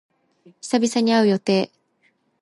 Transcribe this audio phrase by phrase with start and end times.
[0.61, 1.71] 久々に会う予定。